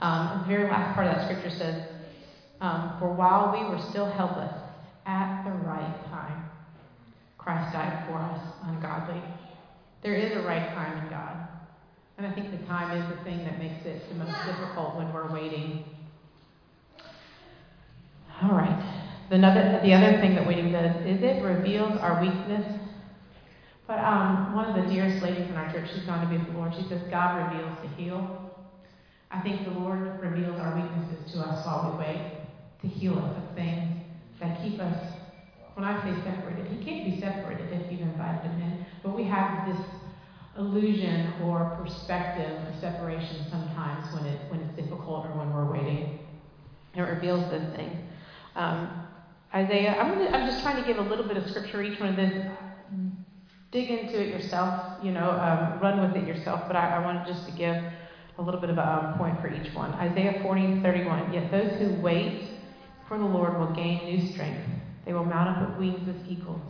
Um, 0.00 0.42
the 0.42 0.54
very 0.54 0.70
last 0.70 0.94
part 0.94 1.06
of 1.06 1.14
that 1.14 1.30
scripture 1.30 1.56
says, 1.56 1.82
um, 2.60 2.96
For 2.98 3.12
while 3.12 3.52
we 3.52 3.68
were 3.68 3.82
still 3.90 4.10
helpless, 4.10 4.52
at 5.06 5.44
the 5.44 5.50
right 5.66 5.94
time, 6.10 6.50
Christ 7.38 7.72
died 7.72 8.04
for 8.08 8.18
us, 8.18 8.40
ungodly. 8.64 9.22
There 10.02 10.14
is 10.14 10.36
a 10.36 10.42
right 10.42 10.68
time 10.74 11.04
in 11.04 11.10
God. 11.10 11.48
And 12.18 12.26
I 12.26 12.34
think 12.34 12.50
the 13.08 13.22
thing 13.24 13.44
that 13.44 13.58
makes 13.58 13.84
it 13.86 14.08
the 14.08 14.14
most 14.14 14.36
difficult 14.46 14.96
when 14.96 15.12
we're 15.12 15.32
waiting. 15.32 15.84
All 18.42 18.52
right. 18.52 18.84
The 19.30 19.36
other, 19.36 19.80
the 19.82 19.92
other 19.92 20.18
thing 20.20 20.34
that 20.36 20.46
waiting 20.46 20.72
does 20.72 20.94
is 21.04 21.22
it 21.22 21.42
reveals 21.42 21.98
our 21.98 22.20
weakness. 22.20 22.80
But 23.86 23.98
um, 23.98 24.54
one 24.54 24.66
of 24.66 24.84
the 24.84 24.90
dearest 24.92 25.22
ladies 25.22 25.48
in 25.48 25.56
our 25.56 25.72
church, 25.72 25.88
she's 25.94 26.04
gone 26.04 26.22
to 26.22 26.30
be 26.30 26.38
with 26.38 26.52
the 26.52 26.58
Lord. 26.58 26.74
She 26.74 26.86
says, 26.88 27.02
God 27.10 27.50
reveals 27.50 27.76
to 27.82 27.88
heal. 27.96 28.54
I 29.30 29.40
think 29.40 29.64
the 29.64 29.78
Lord 29.78 30.20
reveals 30.20 30.58
our 30.60 30.74
weaknesses 30.76 31.32
to 31.32 31.40
us 31.40 31.64
while 31.66 31.92
we 31.92 32.04
wait 32.04 32.38
to 32.82 32.88
heal 32.88 33.18
us 33.18 33.36
of 33.36 33.54
things 33.54 33.98
that 34.40 34.62
keep 34.62 34.80
us, 34.80 35.12
when 35.74 35.84
I 35.84 35.98
say 36.02 36.14
separated, 36.22 36.66
He 36.70 36.84
can't 36.84 37.04
be 37.04 37.20
separated 37.20 37.72
if 37.72 37.90
you've 37.90 38.00
invited 38.02 38.50
Him 38.50 38.62
in. 38.62 38.86
But 39.02 39.16
we 39.16 39.24
have 39.24 39.66
this 39.66 39.84
illusion 40.58 41.32
or 41.44 41.78
perspective 41.82 42.58
of 42.68 42.80
separation 42.80 43.46
sometimes 43.50 44.12
when, 44.12 44.26
it, 44.26 44.50
when 44.50 44.60
it's 44.60 44.74
difficult 44.76 45.26
or 45.26 45.38
when 45.38 45.52
we're 45.54 45.70
waiting. 45.70 46.18
It 46.94 47.00
reveals 47.00 47.48
this 47.50 47.76
thing. 47.76 48.08
Um, 48.56 49.06
Isaiah, 49.54 49.96
I'm, 49.98 50.14
gonna, 50.14 50.30
I'm 50.30 50.48
just 50.48 50.62
trying 50.62 50.82
to 50.82 50.86
give 50.86 50.98
a 50.98 51.08
little 51.08 51.26
bit 51.26 51.36
of 51.36 51.48
scripture 51.48 51.82
each 51.82 51.98
one 52.00 52.10
of 52.10 52.16
this. 52.16 52.46
Dig 53.70 53.90
into 53.90 54.20
it 54.20 54.28
yourself, 54.28 55.02
you 55.02 55.12
know, 55.12 55.30
um, 55.30 55.78
run 55.80 56.00
with 56.00 56.22
it 56.22 56.26
yourself, 56.26 56.62
but 56.66 56.74
I, 56.74 56.96
I 56.96 57.04
wanted 57.04 57.26
just 57.26 57.46
to 57.46 57.52
give 57.52 57.76
a 58.38 58.42
little 58.42 58.60
bit 58.60 58.70
of 58.70 58.78
a 58.78 58.88
um, 58.88 59.18
point 59.18 59.40
for 59.40 59.52
each 59.52 59.72
one. 59.74 59.92
Isaiah 59.92 60.40
40, 60.42 60.80
31. 60.82 61.32
Yet 61.32 61.50
those 61.50 61.78
who 61.78 62.00
wait 62.00 62.50
for 63.06 63.18
the 63.18 63.24
Lord 63.24 63.58
will 63.58 63.74
gain 63.74 64.04
new 64.06 64.32
strength. 64.32 64.66
They 65.04 65.12
will 65.12 65.24
mount 65.24 65.56
up 65.56 65.68
with 65.68 65.78
wings 65.78 66.08
as 66.08 66.28
eagles. 66.28 66.60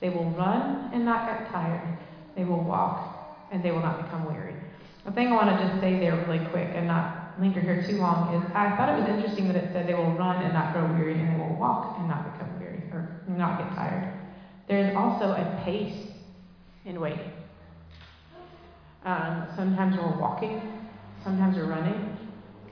They 0.00 0.10
will 0.10 0.30
run 0.30 0.90
and 0.92 1.04
not 1.04 1.26
get 1.28 1.50
tired. 1.50 1.98
They 2.36 2.44
will 2.44 2.64
walk 2.64 3.11
and 3.52 3.62
they 3.62 3.70
will 3.70 3.80
not 3.80 4.02
become 4.04 4.24
weary. 4.24 4.54
The 5.04 5.12
thing 5.12 5.28
I 5.28 5.32
want 5.32 5.56
to 5.56 5.66
just 5.66 5.80
say 5.80 5.98
there 5.98 6.16
really 6.26 6.44
quick 6.46 6.68
and 6.74 6.86
not 6.86 7.34
linger 7.40 7.60
here 7.60 7.84
too 7.86 7.98
long 7.98 8.34
is 8.34 8.50
I 8.54 8.76
thought 8.76 8.88
it 8.88 9.00
was 9.00 9.08
interesting 9.08 9.48
that 9.48 9.56
it 9.56 9.70
said 9.72 9.86
they 9.86 9.94
will 9.94 10.12
run 10.12 10.42
and 10.42 10.52
not 10.52 10.72
grow 10.72 10.86
weary 10.86 11.18
and 11.18 11.34
they 11.34 11.38
will 11.38 11.56
walk 11.56 11.98
and 11.98 12.08
not 12.08 12.32
become 12.32 12.58
weary 12.58 12.82
or 12.92 13.20
not 13.28 13.58
get 13.58 13.74
tired. 13.74 14.12
There 14.68 14.88
is 14.88 14.96
also 14.96 15.32
a 15.32 15.62
pace 15.64 16.08
in 16.84 17.00
waiting. 17.00 17.32
Um, 19.04 19.46
sometimes 19.56 19.96
we're 19.96 20.18
walking, 20.18 20.60
sometimes 21.24 21.56
we're 21.56 21.66
running, 21.66 22.16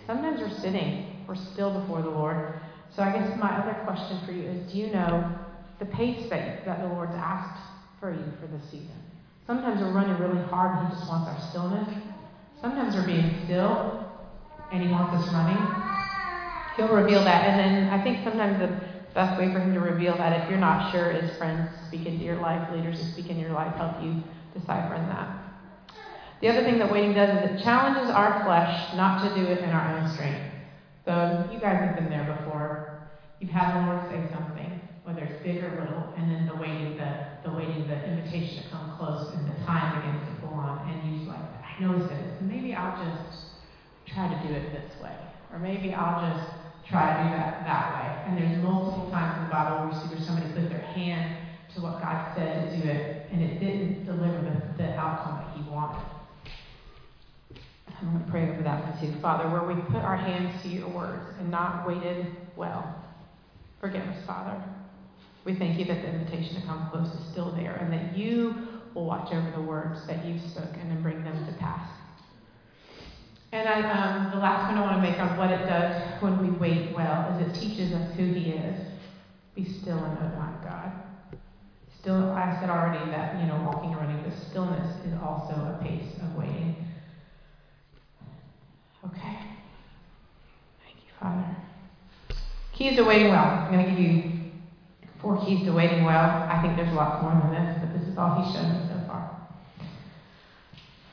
sometimes 0.07 0.41
we're 0.41 0.61
sitting. 0.61 1.07
We're 1.31 1.37
still 1.37 1.79
before 1.81 2.03
the 2.03 2.11
Lord. 2.11 2.55
So 2.97 3.05
I 3.05 3.13
guess 3.13 3.39
my 3.39 3.57
other 3.57 3.75
question 3.85 4.19
for 4.27 4.33
you 4.33 4.43
is 4.51 4.73
do 4.73 4.79
you 4.79 4.89
know 4.89 5.33
the 5.79 5.87
pace 5.87 6.29
that, 6.29 6.65
that 6.65 6.81
the 6.81 6.89
Lord's 6.89 7.15
asked 7.15 7.63
for 8.01 8.13
you 8.13 8.25
for 8.41 8.49
this 8.49 8.65
season? 8.65 9.10
Sometimes 9.51 9.81
we're 9.81 9.91
running 9.91 10.17
really 10.23 10.47
hard 10.47 10.79
and 10.79 10.87
He 10.87 10.95
just 10.95 11.11
wants 11.11 11.27
our 11.27 11.51
stillness. 11.51 11.89
Sometimes 12.61 12.95
we're 12.95 13.05
being 13.05 13.35
still 13.47 14.07
and 14.71 14.81
He 14.81 14.89
wants 14.89 15.13
us 15.13 15.27
running. 15.35 15.59
He'll 16.77 16.95
reveal 16.95 17.25
that. 17.25 17.49
And 17.49 17.59
then 17.59 17.89
I 17.93 18.01
think 18.01 18.23
sometimes 18.23 18.61
the 18.61 18.71
best 19.13 19.41
way 19.41 19.53
for 19.53 19.59
Him 19.59 19.75
to 19.75 19.81
reveal 19.81 20.17
that, 20.19 20.41
if 20.41 20.49
you're 20.49 20.61
not 20.61 20.93
sure, 20.93 21.11
is 21.11 21.37
friends 21.37 21.69
speak 21.89 22.07
into 22.07 22.25
your 22.25 22.37
life, 22.37 22.71
leaders 22.73 23.03
speak 23.11 23.29
into 23.29 23.43
your 23.43 23.51
life 23.51 23.75
help 23.75 24.01
you 24.01 24.23
decipher 24.55 24.95
that. 24.95 25.99
The 26.41 26.49
other 26.49 26.63
thing 26.63 26.79
that 26.79 26.93
waiting 26.93 27.15
does 27.15 27.31
is 27.43 27.51
it 27.51 27.65
challenges 27.65 28.09
our 28.09 28.45
flesh 28.45 28.95
not 28.95 29.29
to 29.29 29.35
do 29.35 29.51
it 29.51 29.59
in 29.59 29.71
our 29.71 29.99
own 29.99 30.15
strength. 30.15 30.47
So 31.05 31.51
you 31.53 31.59
guys 31.59 31.81
have 31.81 31.97
been 31.97 32.09
there 32.09 32.39
before. 32.39 33.01
You've 33.41 33.51
had 33.51 33.83
the 33.83 33.91
Lord 33.91 34.09
say 34.13 34.33
something, 34.33 34.81
whether 35.03 35.23
it's 35.23 35.43
big 35.43 35.57
or 35.65 35.71
little, 35.71 36.15
and 36.17 36.31
then 36.31 36.47
the 36.47 36.55
waiting, 36.55 36.97
the, 36.97 37.30
the 37.45 37.51
waiting, 37.53 37.89
the 37.89 37.97
invitation 38.05 38.63
to 38.63 38.69
come 38.71 38.97
close, 38.99 39.33
and 39.35 39.47
the 39.49 39.57
time 39.65 40.01
begins 40.01 40.29
to 40.29 40.47
pull 40.47 40.55
on, 40.55 40.89
and 40.89 41.21
you 41.21 41.29
like, 41.29 41.39
I 41.39 41.81
know 41.81 42.07
said 42.09 42.43
maybe 42.43 42.75
I'll 42.75 42.97
just 42.99 43.57
try 44.07 44.29
to 44.29 44.49
do 44.49 44.55
it 44.55 44.73
this 44.73 45.01
way, 45.03 45.17
or 45.53 45.59
maybe 45.59 45.95
I'll 45.95 46.21
just 46.21 46.51
try 46.89 47.17
to 47.17 47.23
do 47.25 47.37
that 47.37 47.65
that 47.65 47.85
way. 47.95 48.07
And 48.27 48.39
there's 48.39 48.63
multiple 48.63 49.11
times 49.11 49.39
in 49.39 49.45
the 49.45 49.51
Bible 49.51 49.89
where 49.89 50.01
see 50.01 50.15
where 50.15 50.25
somebody 50.25 50.53
put 50.53 50.69
their 50.69 50.87
hand 50.93 51.37
to 51.75 51.81
what 51.81 52.03
God 52.03 52.35
said 52.37 52.71
to 52.71 52.77
do 52.77 52.89
it, 52.89 53.27
and 53.33 53.43
it 53.43 53.61
didn't 53.61 54.05
deliver 54.05 54.43
the, 54.43 54.83
the 54.83 54.91
outcome 54.95 55.45
that 55.45 55.57
He 55.57 55.71
wanted. 55.71 56.05
I'm 58.01 58.13
going 58.13 58.25
to 58.25 58.31
pray 58.31 58.49
over 58.49 58.63
that 58.63 58.83
one 58.83 59.01
too. 59.01 59.21
Father, 59.21 59.49
where 59.51 59.63
we 59.63 59.81
put 59.83 60.03
our 60.03 60.17
hands 60.17 60.63
to 60.63 60.69
your 60.69 60.89
words 60.89 61.35
and 61.39 61.51
not 61.51 61.87
waited 61.87 62.35
well, 62.57 63.05
forgive 63.81 64.03
us, 64.03 64.27
Father. 64.27 64.63
We 65.45 65.55
thank 65.55 65.79
you 65.79 65.85
that 65.87 66.03
the 66.03 66.09
invitation 66.09 66.61
to 66.61 66.67
come 66.67 66.89
close 66.91 67.09
is 67.09 67.31
still 67.31 67.51
there 67.53 67.75
and 67.77 67.93
that 67.93 68.17
you 68.17 68.69
will 68.95 69.07
watch 69.07 69.33
over 69.33 69.51
the 69.53 69.63
words 69.63 70.07
that 70.07 70.25
you've 70.25 70.43
spoken 70.43 70.91
and 70.91 71.03
bring 71.03 71.23
them 71.25 71.47
to 71.47 71.53
pass. 71.55 71.89
And 73.53 73.69
I, 73.69 73.81
um, 73.81 74.31
the 74.31 74.39
last 74.39 74.67
point 74.67 74.79
I 74.79 74.83
want 74.83 75.03
to 75.03 75.11
make 75.11 75.19
on 75.19 75.37
what 75.37 75.51
it 75.51 75.67
does 75.67 76.23
when 76.23 76.41
we 76.41 76.57
wait 76.59 76.95
well 76.95 77.37
is 77.37 77.49
it 77.49 77.61
teaches 77.61 77.93
us 77.93 78.15
who 78.17 78.25
He 78.25 78.51
is. 78.51 78.87
Be 79.55 79.65
still 79.65 79.99
and 79.99 80.15
know 80.15 80.39
I'm 80.39 80.63
God. 80.63 80.93
Still, 81.99 82.31
I 82.31 82.57
said 82.61 82.71
already 82.71 83.11
that 83.11 83.41
you 83.41 83.47
know 83.47 83.61
walking 83.67 83.91
and 83.91 84.01
running, 84.01 84.23
but 84.23 84.33
stillness 84.33 85.05
is 85.05 85.13
also 85.21 85.53
a 85.53 85.79
pace 85.83 86.17
of 86.23 86.35
waiting. 86.37 86.77
Okay. 89.05 89.39
Thank 90.85 90.97
you, 90.97 91.13
Father. 91.19 91.57
Keys 92.73 92.97
to 92.97 93.03
waiting 93.03 93.29
well. 93.29 93.45
I'm 93.45 93.73
going 93.73 93.85
to 93.85 93.91
give 93.91 93.99
you 93.99 94.40
four 95.23 95.45
keys 95.45 95.65
to 95.65 95.73
waiting 95.73 96.05
well. 96.05 96.49
I 96.49 96.61
think 96.63 96.77
there's 96.77 96.93
lots 96.95 97.23
more 97.23 97.33
than 97.33 97.53
this, 97.53 97.79
but 97.81 97.93
this 97.99 98.09
is 98.09 98.17
all 98.17 98.43
He's 98.43 98.55
shown 98.55 98.65
us 98.65 98.89
so 98.89 99.07
far. 99.07 99.49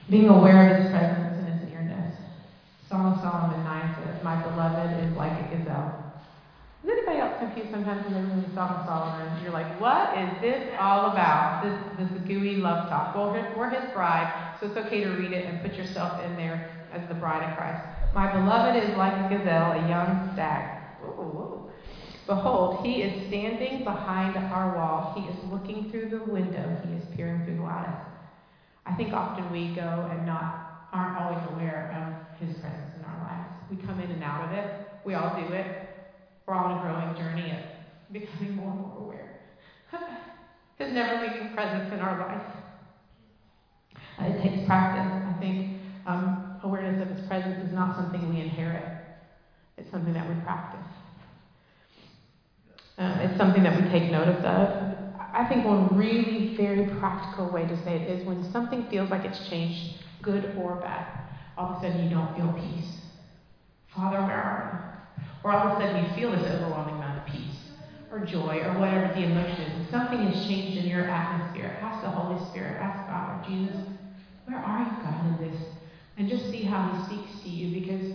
Being 0.09 0.29
aware 0.29 0.71
of 0.71 0.83
His 0.83 0.91
presence 0.91 1.35
and 1.37 1.47
his 1.47 1.69
nearness. 1.69 2.15
Song 2.89 3.13
of 3.13 3.19
Solomon 3.19 3.63
9 3.63 3.95
says, 4.03 4.23
My 4.23 4.41
beloved 4.41 5.03
is 5.03 5.15
like 5.17 5.33
a 5.33 5.55
gazelle. 5.55 6.07
Is 6.83 6.91
anybody 6.91 7.19
else 7.19 7.35
confused 7.39 7.71
sometimes 7.71 8.05
when 8.05 8.13
they 8.13 8.35
read 8.35 8.53
Song 8.55 8.69
of 8.69 8.85
Solomon? 8.85 9.43
You're 9.43 9.51
like, 9.51 9.79
what 9.81 10.17
is 10.17 10.29
this 10.39 10.71
all 10.79 11.11
about? 11.11 11.63
This, 11.63 12.07
this 12.07 12.21
gooey 12.21 12.57
love 12.57 12.87
talk. 12.87 13.13
Well, 13.15 13.33
we're 13.57 13.69
his 13.69 13.91
bride, 13.91 14.55
so 14.59 14.67
it's 14.67 14.77
okay 14.77 15.03
to 15.03 15.09
read 15.09 15.33
it 15.33 15.45
and 15.45 15.61
put 15.61 15.73
yourself 15.73 16.23
in 16.23 16.37
there 16.37 16.71
as 16.93 17.05
the 17.09 17.15
bride 17.15 17.43
of 17.43 17.57
Christ. 17.57 17.83
My 18.15 18.31
beloved 18.31 18.81
is 18.81 18.95
like 18.95 19.11
a 19.11 19.37
gazelle, 19.37 19.73
a 19.73 19.89
young 19.89 20.29
stag. 20.33 20.76
Behold, 22.27 22.75
he 22.75 23.01
is 23.01 23.13
standing 23.27 23.83
behind 23.83 24.37
our 24.51 24.67
wall. 24.67 25.01
He 25.01 25.27
is 25.27 25.35
looking 25.43 25.81
through 25.89 26.07
the 26.07 26.21
window. 26.21 26.77
He 26.81 26.93
is 26.93 27.07
peering 27.07 27.41
through 27.41 27.55
the 27.55 27.63
lattice. 27.63 28.01
I 28.85 28.93
think 28.93 29.13
often 29.13 29.49
we 29.49 29.69
go 29.69 30.07
and 30.09 30.25
not 30.25 30.51
aren't 30.93 31.15
always 31.15 31.45
aware 31.45 31.87
of 31.91 32.13
his 32.39 32.53
presence 32.53 32.95
in 32.95 33.03
our 33.05 33.17
lives. 33.17 33.51
We 33.69 33.77
come 33.77 33.99
in 33.99 34.11
and 34.11 34.23
out 34.23 34.41
of 34.41 34.51
it. 34.51 34.67
We 35.03 35.15
all 35.15 35.29
do 35.29 35.51
it. 35.53 35.69
We're 36.45 36.55
all 36.55 36.65
on 36.65 36.71
a 36.71 36.75
growing 36.75 37.13
journey 37.15 37.51
of 37.51 37.63
becoming 38.11 38.53
more 38.53 38.71
and 38.71 38.79
more 38.79 38.95
aware. 38.97 39.33
his 40.77 40.91
never 40.91 41.15
leaving 41.15 41.45
presence 41.45 41.91
in 41.91 42.01
our 42.01 42.15
life. 42.15 42.43
It 44.19 44.37
takes 44.37 44.59
practice. 44.61 45.09
I 45.25 45.33
think 45.33 45.67
um, 46.05 46.37
awareness 46.63 46.99
of 46.99 47.09
his 47.09 47.21
presence 47.21 47.61
is 47.61 47.71
not 47.71 47.91
something 47.91 48.27
we 48.27 48.39
inherit. 48.39 48.85
It's 49.77 49.89
something 49.89 50.13
that 50.13 50.25
we 50.27 50.35
practice. 50.35 50.96
Um, 52.97 53.11
it's 53.19 53.37
something 53.37 53.63
that 53.63 53.81
we 53.81 53.89
take 53.89 54.11
notice 54.11 54.43
of. 54.43 54.97
I 55.33 55.45
think 55.49 55.65
one 55.65 55.95
really 55.97 56.55
very 56.57 56.89
practical 56.99 57.51
way 57.51 57.67
to 57.67 57.83
say 57.83 57.95
it 58.01 58.19
is 58.19 58.25
when 58.25 58.51
something 58.51 58.89
feels 58.89 59.09
like 59.11 59.23
it's 59.23 59.47
changed, 59.49 60.03
good 60.23 60.55
or 60.57 60.75
bad 60.75 61.27
all 61.57 61.73
of 61.73 61.83
a 61.83 61.87
sudden 61.87 62.03
you 62.03 62.15
don't 62.15 62.35
feel 62.35 62.53
peace. 62.53 63.01
Father, 63.87 64.17
where 64.21 64.37
are 64.37 64.93
you? 65.17 65.23
Or 65.43 65.51
all 65.51 65.73
of 65.73 65.79
a 65.79 65.81
sudden 65.81 66.05
you 66.05 66.15
feel 66.15 66.31
this 66.31 66.51
overwhelming 66.51 66.95
amount 66.95 67.19
of 67.19 67.25
peace 67.25 67.57
or 68.11 68.19
joy 68.19 68.61
or 68.63 68.79
whatever 68.79 69.13
the 69.13 69.23
emotion 69.23 69.71
is. 69.71 69.89
Something 69.89 70.19
has 70.27 70.45
changed 70.45 70.77
in 70.77 70.85
your 70.85 71.01
atmosphere. 71.01 71.77
Ask 71.81 72.03
the 72.03 72.09
Holy 72.09 72.43
Spirit, 72.49 72.79
ask 72.79 73.09
God 73.09 73.41
or 73.41 73.49
Jesus, 73.49 73.77
where 74.45 74.57
are 74.57 74.79
you, 74.79 75.03
God, 75.03 75.41
in 75.41 75.51
this? 75.51 75.61
And 76.15 76.29
just 76.29 76.49
see 76.49 76.63
how 76.63 76.93
He 76.93 77.15
speaks 77.15 77.41
to 77.41 77.49
you 77.49 77.81
because 77.81 78.13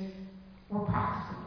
we're 0.69 0.85
practicing. 0.87 1.42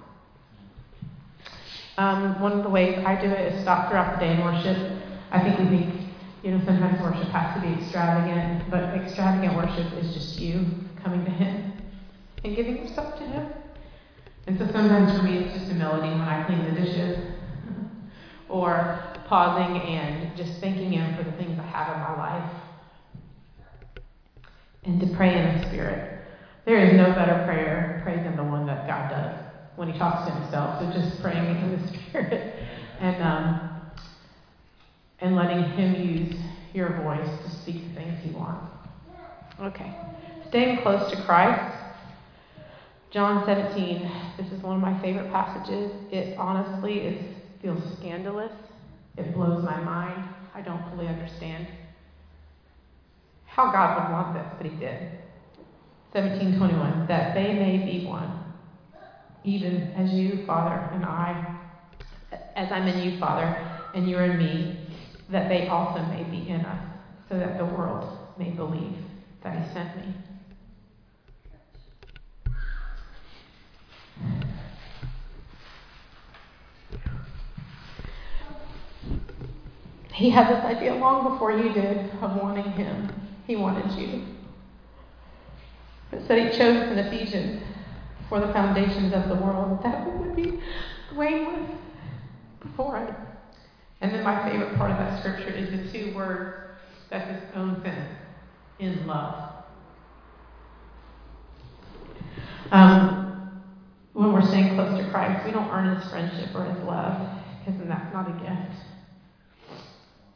Um, 1.98 2.42
one 2.42 2.52
of 2.52 2.64
the 2.64 2.70
ways 2.70 2.98
I 3.06 3.20
do 3.20 3.28
it 3.28 3.54
is 3.54 3.62
stop 3.62 3.90
throughout 3.90 4.20
the 4.20 4.26
day 4.26 4.34
and 4.34 4.44
worship. 4.44 5.02
I 5.32 5.40
think 5.42 5.58
we 5.60 5.78
think, 5.78 6.10
you 6.44 6.52
know, 6.52 6.64
sometimes 6.66 7.00
worship 7.02 7.30
has 7.30 7.56
to 7.56 7.66
be 7.66 7.82
extravagant, 7.82 8.70
but 8.70 8.84
extravagant 8.96 9.56
worship 9.56 9.94
is 9.94 10.14
just 10.14 10.38
you 10.38 10.66
coming 11.02 11.24
to 11.24 11.32
Him 11.32 11.72
and 12.44 12.56
giving 12.56 12.78
yourself 12.78 13.18
to 13.20 13.24
Him. 13.24 13.48
And 14.48 14.60
so 14.60 14.66
sometimes 14.72 15.18
for 15.18 15.24
me, 15.24 15.38
it's 15.38 15.58
just 15.58 15.72
a 15.72 15.74
melody 15.74 16.10
when 16.10 16.22
I 16.22 16.44
clean 16.46 16.66
the 16.66 16.82
dishes, 16.82 17.18
or 18.50 19.02
pausing 19.28 19.82
and 19.82 20.36
just 20.36 20.60
thanking 20.60 20.92
Him 20.92 21.16
for 21.16 21.24
the 21.24 21.32
things 21.38 21.58
I 21.58 21.64
have 21.64 21.96
in 21.96 22.02
my 22.02 22.18
life, 22.18 22.52
and 24.84 25.00
to 25.00 25.08
pray 25.16 25.40
in 25.40 25.62
the 25.62 25.68
Spirit. 25.68 26.12
There 26.66 26.78
is 26.78 26.94
no 26.94 27.14
better 27.14 27.42
prayer 27.46 28.02
praise 28.04 28.24
than 28.24 28.36
the 28.36 28.44
one 28.44 28.66
that 28.66 28.86
God 28.86 29.10
does 29.10 29.45
when 29.76 29.92
He 29.92 29.98
talks 29.98 30.28
to 30.28 30.34
Himself. 30.34 30.80
So 30.80 31.00
just 31.00 31.22
praying 31.22 31.46
in 31.46 31.82
the 31.82 31.88
Spirit 32.10 32.56
and 33.00 33.22
um, 33.22 33.82
and 35.20 35.36
letting 35.36 35.64
Him 35.64 35.96
use 35.96 36.36
your 36.74 37.02
voice 37.02 37.30
to 37.44 37.50
speak 37.62 37.88
the 37.90 37.96
things 37.96 38.20
He 38.24 38.32
wants. 38.32 38.66
Okay, 39.60 39.96
staying 40.50 40.82
close 40.82 41.10
to 41.12 41.24
Christ. 41.24 41.74
John 43.12 43.46
17, 43.46 44.12
this 44.38 44.52
is 44.52 44.62
one 44.62 44.76
of 44.76 44.82
my 44.82 45.02
favorite 45.02 45.32
passages. 45.32 45.90
It 46.12 46.38
honestly 46.38 47.00
is, 47.00 47.36
feels 47.62 47.82
scandalous. 47.98 48.52
It 49.18 49.34
blows 49.34 49.64
my 49.64 49.80
mind. 49.80 50.22
I 50.54 50.60
don't 50.60 50.84
fully 50.90 51.08
understand 51.08 51.68
how 53.46 53.72
God 53.72 54.04
would 54.04 54.12
want 54.12 54.34
this, 54.34 54.54
but 54.58 54.70
He 54.70 54.78
did. 54.78 55.12
1721, 56.12 57.08
that 57.08 57.34
they 57.34 57.54
may 57.54 57.78
be 57.78 58.06
one, 58.06 58.45
even 59.46 59.94
as 59.96 60.12
you, 60.12 60.44
Father, 60.46 60.90
and 60.94 61.06
I, 61.06 61.58
as 62.56 62.72
I'm 62.72 62.88
in 62.88 63.10
you, 63.10 63.20
Father, 63.20 63.56
and 63.94 64.10
you're 64.10 64.24
in 64.24 64.38
me, 64.38 64.78
that 65.30 65.50
they 65.50 65.68
also 65.68 66.02
may 66.08 66.24
be 66.24 66.50
in 66.50 66.62
us, 66.62 66.84
so 67.30 67.38
that 67.38 67.58
the 67.58 67.66
world 67.66 68.18
may 68.38 68.50
believe 68.50 68.98
that 69.44 69.56
He 69.56 69.74
sent 69.74 69.96
me. 69.98 70.14
He 80.12 80.30
had 80.30 80.48
this 80.48 80.64
idea 80.64 80.96
long 80.96 81.30
before 81.30 81.52
you 81.52 81.74
did 81.74 82.10
of 82.22 82.42
wanting 82.42 82.72
him. 82.72 83.12
He 83.46 83.58
wanted 83.58 83.92
you. 84.00 84.24
It 86.14 86.26
said 86.26 86.52
he 86.52 86.58
chose 86.58 86.90
in 86.90 86.98
Ephesians 86.98 87.62
for 88.30 88.40
the 88.40 88.52
foundations 88.54 89.14
of 89.14 89.30
the 89.30 89.36
world 89.36 89.84
that 89.84 90.08
would 90.20 90.36
be 90.36 90.60
blameless 91.14 91.72
before 92.62 92.98
it. 92.98 93.14
And 94.02 94.14
then 94.14 94.24
my 94.24 94.50
favorite 94.50 94.76
part 94.78 94.92
of 94.92 94.98
that 94.98 95.20
scripture 95.20 95.50
is 95.50 95.70
the 95.72 95.92
two 95.92 96.16
words 96.16 96.80
that's 97.10 97.30
his 97.30 97.56
own 97.56 97.82
sentence 97.84 98.20
in 98.80 99.08
love. 99.08 99.54
Um, 102.72 103.62
when 104.14 104.34
we're 104.34 104.48
staying 104.48 104.76
close 104.76 104.98
to 105.00 105.10
Christ, 105.12 105.46
we 105.46 105.52
don't 105.52 105.70
earn 105.70 105.96
his 105.96 106.10
friendship 106.10 106.56
or 106.56 106.66
his 106.66 106.84
love, 106.84 107.30
because 107.60 107.80
then 107.80 107.88
that's 107.88 108.12
not 108.14 108.28
a 108.30 108.34
gift. 108.34 108.86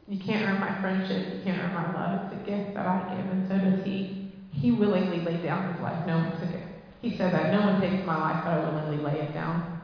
You 0.10 0.20
can't 0.20 0.50
earn 0.50 0.60
my 0.60 0.82
friendship. 0.82 1.36
You 1.36 1.42
can't 1.44 1.62
earn 1.62 1.74
my 1.74 1.94
love. 1.94 2.32
It's 2.32 2.42
a 2.42 2.46
gift 2.46 2.74
that 2.74 2.86
I 2.88 3.16
give, 3.16 3.32
and 3.32 3.48
so 3.48 3.58
does 3.58 3.86
He. 3.86 4.32
He 4.52 4.72
willingly 4.72 5.22
laid 5.22 5.44
down 5.44 5.72
His 5.72 5.82
life. 5.82 6.08
No 6.08 6.18
one 6.18 6.32
took 6.40 6.50
it. 6.50 6.59
He 7.02 7.16
said 7.18 7.34
that 7.34 7.52
no 7.52 7.72
one 7.72 7.82
takes 7.82 8.06
my 8.06 8.18
life, 8.18 8.44
but 8.44 8.52
I 8.52 8.70
willingly 8.70 9.04
lay 9.04 9.20
it 9.22 9.34
down. 9.34 9.82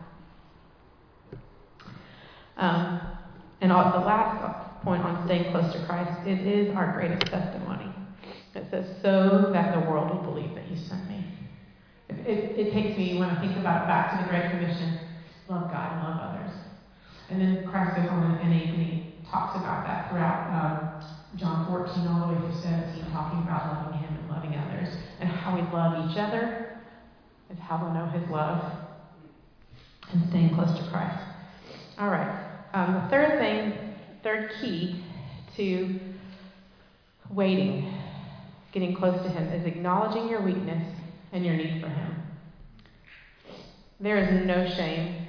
Um, 2.57 3.01
and 3.61 3.71
all, 3.71 3.99
the 3.99 4.05
last 4.05 4.83
point 4.83 5.03
on 5.03 5.25
staying 5.25 5.51
close 5.51 5.71
to 5.73 5.85
Christ, 5.85 6.27
it 6.27 6.45
is 6.45 6.75
our 6.75 6.93
greatest 6.93 7.31
testimony. 7.31 7.91
It 8.53 8.65
says, 8.71 8.85
so 9.01 9.49
that 9.51 9.73
the 9.73 9.89
world 9.89 10.09
will 10.11 10.31
believe 10.31 10.55
that 10.55 10.69
you 10.69 10.77
sent 10.77 11.09
me. 11.09 11.25
It, 12.09 12.15
it, 12.27 12.67
it 12.67 12.73
takes 12.73 12.97
me, 12.97 13.17
when 13.17 13.29
I 13.29 13.41
think 13.41 13.57
about 13.57 13.83
it, 13.83 13.87
back 13.87 14.11
to 14.15 14.23
the 14.23 14.29
Great 14.29 14.51
Commission 14.51 14.99
love 15.47 15.69
God 15.69 15.91
and 15.91 16.01
love 16.03 16.19
others. 16.31 16.51
And 17.29 17.41
then 17.41 17.67
Christ 17.69 17.97
goes 17.97 18.09
on 18.09 18.39
and 18.41 18.53
he 18.53 19.15
talks 19.29 19.57
about 19.57 19.85
that 19.85 20.09
throughout 20.09 20.47
um, 20.55 21.03
John 21.35 21.67
14 21.67 22.07
all 22.07 22.27
the 22.27 22.33
way 22.33 22.39
through 22.39 22.61
17, 22.61 23.11
talking 23.11 23.39
about 23.43 23.67
loving 23.67 23.99
Him 23.99 24.15
and 24.15 24.29
loving 24.29 24.55
others, 24.55 24.95
and 25.19 25.29
how 25.29 25.55
we 25.55 25.61
love 25.73 26.09
each 26.09 26.17
other, 26.17 26.74
is 27.49 27.59
how 27.59 27.85
we 27.85 27.93
know 27.93 28.05
His 28.07 28.29
love, 28.29 28.71
and 30.11 30.29
staying 30.29 30.55
close 30.55 30.77
to 30.77 30.89
Christ. 30.91 31.23
All 31.97 32.09
right. 32.09 32.45
Um, 32.73 32.93
the 32.95 33.09
third 33.09 33.39
thing, 33.39 33.73
third 34.23 34.51
key 34.59 35.03
to 35.55 35.99
waiting, 37.29 37.93
getting 38.71 38.95
close 38.95 39.21
to 39.23 39.29
Him, 39.29 39.47
is 39.53 39.65
acknowledging 39.65 40.29
your 40.29 40.41
weakness 40.41 40.83
and 41.31 41.45
your 41.45 41.55
need 41.55 41.81
for 41.81 41.87
Him. 41.87 42.15
There 43.99 44.17
is 44.17 44.45
no 44.45 44.67
shame 44.75 45.27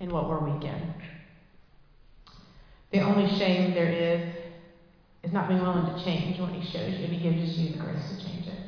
in 0.00 0.10
what 0.10 0.28
we're 0.28 0.38
weak 0.38 0.64
in. 0.64 0.94
The 2.92 3.00
only 3.00 3.28
shame 3.38 3.74
there 3.74 3.90
is 3.90 4.34
is 5.22 5.32
not 5.32 5.48
being 5.48 5.60
willing 5.60 5.86
to 5.86 6.04
change 6.04 6.38
when 6.38 6.54
He 6.54 6.70
shows 6.70 6.94
you 6.94 7.04
and 7.04 7.12
He 7.12 7.22
gives 7.22 7.58
you 7.58 7.72
the 7.72 7.78
grace 7.78 8.08
to 8.08 8.24
change 8.24 8.46
it. 8.46 8.63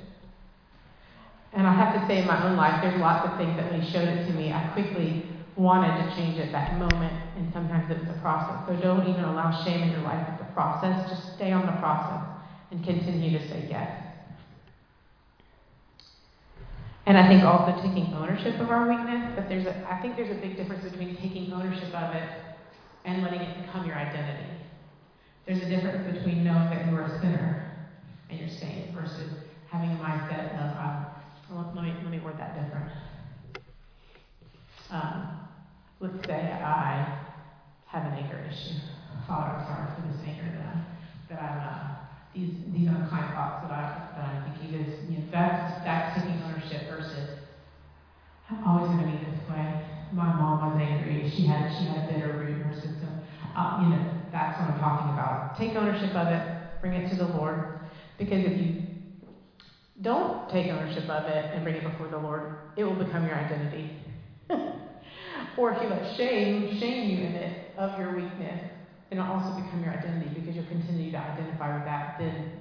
And 1.52 1.66
I 1.66 1.72
have 1.72 2.00
to 2.00 2.06
say, 2.06 2.20
in 2.20 2.26
my 2.26 2.46
own 2.46 2.56
life, 2.56 2.82
there's 2.82 3.00
lots 3.00 3.28
of 3.28 3.36
things 3.38 3.56
that 3.56 3.70
when 3.70 3.80
He 3.80 3.90
showed 3.90 4.08
it 4.08 4.26
to 4.26 4.32
me, 4.32 4.52
I 4.52 4.68
quickly 4.74 5.26
wanted 5.56 6.04
to 6.04 6.14
change 6.16 6.38
at 6.38 6.52
that 6.52 6.78
moment, 6.78 7.14
and 7.36 7.50
sometimes 7.52 7.90
it 7.90 7.98
was 7.98 8.08
a 8.08 8.20
process. 8.20 8.66
So 8.68 8.76
don't 8.76 9.08
even 9.08 9.24
allow 9.24 9.64
shame 9.64 9.82
in 9.82 9.90
your 9.90 10.02
life 10.02 10.26
as 10.28 10.40
a 10.40 10.52
process. 10.52 11.08
Just 11.08 11.34
stay 11.34 11.52
on 11.52 11.64
the 11.64 11.72
process 11.80 12.28
and 12.70 12.84
continue 12.84 13.38
to 13.38 13.48
say 13.48 13.66
yes. 13.70 14.06
And 17.06 17.16
I 17.16 17.28
think 17.28 17.44
also 17.44 17.80
taking 17.80 18.12
ownership 18.14 18.60
of 18.60 18.68
our 18.68 18.88
weakness, 18.88 19.32
but 19.36 19.48
there's 19.48 19.64
a, 19.64 19.86
I 19.88 20.02
think 20.02 20.16
there's 20.16 20.36
a 20.36 20.40
big 20.40 20.56
difference 20.56 20.82
between 20.82 21.16
taking 21.16 21.52
ownership 21.52 21.94
of 21.94 22.14
it 22.14 22.28
and 23.04 23.22
letting 23.22 23.40
it 23.40 23.64
become 23.64 23.86
your 23.86 23.94
identity. 23.94 24.50
There's 25.46 25.62
a 25.62 25.68
difference 25.68 26.12
between 26.12 26.42
knowing 26.42 26.68
that 26.70 26.90
you're 26.90 27.02
a 27.02 27.20
sinner 27.20 27.70
and 28.28 28.40
you're 28.40 28.48
saved 28.48 28.92
versus 28.92 29.30
having 29.70 29.92
a 29.92 29.94
mindset 29.94 30.54
of, 30.54 30.76
um, 30.76 31.05
well, 31.50 31.72
let, 31.74 31.84
me, 31.84 31.94
let 32.02 32.10
me 32.10 32.18
word 32.20 32.38
that 32.38 32.54
different. 32.54 32.90
Um, 34.90 35.40
let's 36.00 36.26
say 36.26 36.34
I 36.34 37.26
have 37.86 38.12
an 38.12 38.18
anger 38.18 38.44
issue. 38.48 38.78
Father, 39.26 39.56
I'm 39.56 39.66
sorry 39.66 39.86
for 39.94 40.02
this 40.08 40.26
anger 40.26 40.58
that 40.58 40.66
I'm, 40.66 40.86
that 41.30 41.42
I'm 41.42 41.58
uh, 41.58 41.96
these 42.34 42.52
these 42.72 42.88
unkind 42.88 43.34
thoughts 43.34 43.66
that 43.66 43.72
I 43.72 44.10
that 44.14 44.24
I'm 44.24 44.52
thinking 44.52 44.80
is 44.80 45.10
you 45.10 45.18
know 45.18 45.24
that's 45.32 45.82
that's 45.84 46.20
taking 46.20 46.42
ownership 46.42 46.88
versus 46.88 47.38
I'm 48.50 48.62
always 48.62 48.90
going 48.90 49.10
to 49.10 49.18
be 49.18 49.24
this 49.24 49.40
way. 49.50 49.86
My 50.12 50.32
mom 50.34 50.62
was 50.62 50.80
angry. 50.80 51.30
She 51.34 51.46
had 51.46 51.70
she 51.78 51.86
had 51.86 52.08
a 52.08 52.12
bitter 52.12 52.38
root 52.38 52.50
in 52.50 52.62
her 52.62 52.74
system. 52.74 53.10
Uh, 53.56 53.82
you 53.82 53.88
know 53.90 54.02
that's 54.30 54.60
what 54.60 54.70
I'm 54.70 54.78
talking 54.78 55.12
about. 55.14 55.58
Take 55.58 55.74
ownership 55.74 56.14
of 56.14 56.28
it. 56.28 56.80
Bring 56.80 56.92
it 56.92 57.10
to 57.10 57.16
the 57.16 57.26
Lord. 57.34 57.80
Because 58.18 58.44
if 58.44 58.60
you 58.60 58.85
don't 60.02 60.50
take 60.50 60.70
ownership 60.70 61.08
of 61.08 61.24
it 61.24 61.54
and 61.54 61.64
bring 61.64 61.76
it 61.76 61.82
before 61.82 62.08
the 62.08 62.18
Lord, 62.18 62.56
it 62.76 62.84
will 62.84 62.94
become 62.94 63.26
your 63.26 63.34
identity. 63.34 63.90
or 65.58 65.72
if 65.72 65.82
you 65.82 65.88
let 65.88 66.16
shame 66.16 66.78
shame 66.78 67.10
you 67.10 67.24
in 67.24 67.32
it 67.32 67.72
of 67.78 67.98
your 67.98 68.14
weakness, 68.14 68.70
it'll 69.10 69.24
also 69.24 69.62
become 69.62 69.82
your 69.82 69.92
identity 69.92 70.38
because 70.38 70.54
you'll 70.54 70.66
continue 70.66 71.10
to 71.10 71.18
identify 71.18 71.74
with 71.76 71.84
that 71.86 72.16
then 72.18 72.52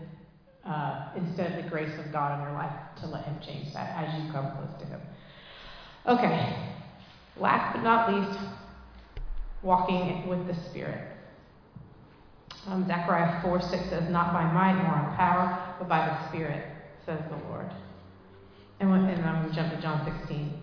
uh, 0.66 1.12
instead 1.16 1.52
of 1.52 1.64
the 1.64 1.70
grace 1.70 1.92
of 2.00 2.12
God 2.12 2.40
in 2.40 2.46
your 2.46 2.54
life 2.54 2.74
to 3.02 3.08
let 3.08 3.26
Him 3.26 3.38
change 3.46 3.74
that 3.74 3.96
as 4.04 4.24
you 4.24 4.32
come 4.32 4.52
close 4.56 4.80
to 4.80 4.86
Him. 4.86 5.02
Okay, 6.08 6.74
last 7.38 7.76
but 7.76 7.84
not 7.84 8.14
least, 8.14 8.40
walking 9.62 10.28
with 10.28 10.48
the 10.48 10.56
Spirit. 10.70 11.12
Um, 12.68 12.88
Zechariah 12.88 13.42
4 13.44 13.62
6 13.62 13.72
says, 13.90 14.10
Not 14.10 14.34
by 14.34 14.44
might 14.52 14.82
nor 14.82 14.94
on 14.94 15.16
power, 15.16 15.76
but 15.80 15.88
by 15.90 16.08
the 16.08 16.30
Spirit, 16.30 16.75
says 17.06 17.22
the 17.30 17.38
Lord. 17.50 17.72
And, 18.80 18.90
when, 18.90 19.06
and 19.06 19.24
I'm 19.24 19.44
going 19.44 19.50
to 19.50 19.56
jump 19.56 19.74
to 19.74 19.82
John 19.82 20.18
16. 20.20 20.54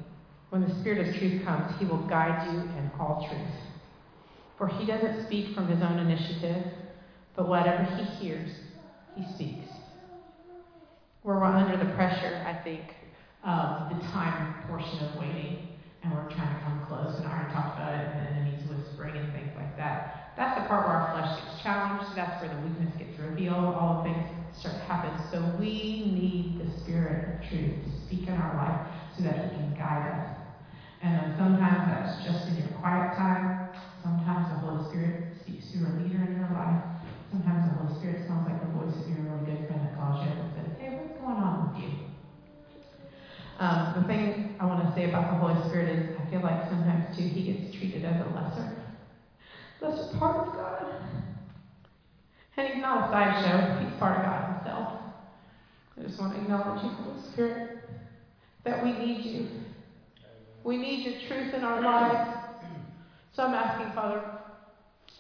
When 0.50 0.68
the 0.68 0.80
Spirit 0.80 1.08
of 1.08 1.14
truth 1.16 1.44
comes, 1.44 1.78
He 1.78 1.86
will 1.86 2.06
guide 2.08 2.46
you 2.52 2.60
in 2.60 2.90
all 2.98 3.26
truth. 3.28 3.72
For 4.58 4.68
he 4.68 4.86
doesn't 4.86 5.26
speak 5.26 5.54
from 5.54 5.66
his 5.66 5.82
own 5.82 5.98
initiative, 5.98 6.64
but 7.34 7.48
whatever 7.48 7.82
he 7.82 8.04
hears, 8.22 8.50
he 9.16 9.24
speaks. 9.34 9.68
We're 11.24 11.42
under 11.42 11.76
the 11.76 11.90
pressure, 11.94 12.44
I 12.46 12.62
think, 12.62 12.82
of 13.42 13.90
the 13.90 13.98
time 14.12 14.54
portion 14.68 14.98
of 15.06 15.16
waiting, 15.18 15.68
and 16.04 16.12
we're 16.12 16.30
trying 16.30 16.54
to 16.54 16.60
come 16.62 16.84
close, 16.86 17.16
and 17.16 17.26
I 17.26 17.32
already 17.32 17.54
talked 17.54 17.78
about 17.78 17.94
it, 17.94 18.06
and 18.06 18.26
the 18.26 18.30
enemy's 18.30 18.62
whispering 18.68 19.16
and 19.16 19.32
things 19.32 19.50
like 19.56 19.76
that. 19.78 20.34
That's 20.36 20.60
the 20.60 20.68
part 20.68 20.86
where 20.86 20.96
our 20.96 21.10
flesh 21.14 21.42
gets 21.42 21.62
challenged. 21.62 22.16
That's 22.16 22.40
where 22.42 22.54
the 22.54 22.60
weakness 22.62 22.94
gets 22.98 23.18
revealed. 23.18 23.74
All 23.74 24.02
the 24.02 24.12
things 24.12 24.30
start 24.58 24.76
to 24.76 24.84
happen. 24.84 25.12
So 25.30 25.56
we 25.58 26.12
need 26.12 26.60
the 26.60 26.80
Spirit 26.80 27.34
of 27.34 27.48
truth 27.48 27.74
to 27.84 27.90
speak 28.06 28.28
in 28.28 28.34
our 28.34 28.54
life 28.56 28.92
so 29.16 29.24
that 29.24 29.50
He 29.50 29.56
can 29.56 29.74
guide 29.74 30.12
us. 30.12 30.36
And 31.02 31.34
sometimes 31.36 31.88
that's 31.90 32.24
just 32.24 32.48
in 32.48 32.56
your 32.58 32.78
quiet 32.78 33.16
time. 33.16 33.70
Sometimes 34.02 34.48
the 34.50 34.58
Holy 34.66 34.88
Spirit 34.88 35.34
speaks 35.42 35.72
to 35.72 35.78
a 35.78 35.90
leader 35.98 36.22
in 36.22 36.38
your 36.38 36.50
life. 36.54 36.82
Sometimes 37.30 37.70
the 37.70 37.78
Holy 37.78 37.98
Spirit 37.98 38.26
sounds 38.28 38.46
like 38.46 38.60
the 38.60 38.72
voice 38.78 38.94
of 38.94 39.08
your 39.08 39.26
really 39.26 39.46
good 39.46 39.66
friend 39.66 39.82
that 39.82 39.96
calls 39.96 40.24
you 40.24 40.30
up 40.30 40.38
and 40.38 40.52
says, 40.54 40.78
Hey, 40.78 40.94
what's 40.94 41.18
going 41.18 41.36
on 41.36 41.74
with 41.74 41.82
you? 41.82 41.90
Um, 43.58 43.94
the 44.02 44.06
thing 44.08 44.56
I 44.58 44.66
want 44.66 44.82
to 44.82 44.94
say 44.94 45.08
about 45.08 45.30
the 45.30 45.38
Holy 45.38 45.68
Spirit 45.68 45.88
is 45.90 46.16
I 46.18 46.30
feel 46.30 46.40
like 46.40 46.68
sometimes 46.68 47.16
too 47.16 47.22
he 47.22 47.52
gets 47.52 47.74
treated 47.74 48.04
as 48.04 48.20
a 48.20 48.28
lesser, 48.30 48.76
lesser 49.80 50.18
part 50.18 50.48
of 50.48 50.54
God. 50.54 50.86
And 52.56 52.68
he's 52.68 52.82
not 52.82 53.08
a 53.08 53.12
sideshow, 53.12 53.84
he's 53.84 53.98
part 53.98 54.18
of 54.18 54.24
God. 54.24 54.41
I 55.98 56.02
just 56.02 56.18
want 56.18 56.34
to 56.34 56.40
acknowledge 56.40 56.82
you, 56.84 56.90
Holy 56.90 57.20
Spirit, 57.32 57.78
that 58.64 58.82
we 58.82 58.92
need 58.92 59.24
you. 59.24 59.48
We 60.64 60.76
need 60.76 61.04
your 61.04 61.20
truth 61.28 61.54
in 61.54 61.64
our 61.64 61.80
lives. 61.82 62.38
So 63.32 63.42
I'm 63.42 63.54
asking, 63.54 63.92
Father, 63.94 64.22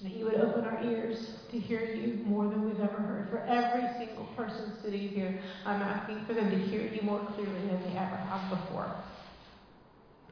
that 0.02 0.12
you 0.12 0.24
would 0.24 0.34
open 0.34 0.64
our 0.64 0.82
ears 0.82 1.30
to 1.50 1.58
hear 1.58 1.84
you 1.84 2.22
more 2.24 2.46
than 2.48 2.64
we've 2.64 2.80
ever 2.80 2.96
heard. 2.96 3.28
For 3.30 3.38
every 3.38 3.88
single 3.98 4.26
person 4.36 4.72
sitting 4.82 5.08
here, 5.08 5.38
I'm 5.64 5.80
asking 5.80 6.24
for 6.26 6.34
them 6.34 6.50
to 6.50 6.58
hear 6.58 6.82
you 6.82 7.02
more 7.02 7.20
clearly 7.34 7.66
than 7.66 7.80
they 7.82 7.96
ever 7.98 8.16
have 8.16 8.50
before. 8.50 8.92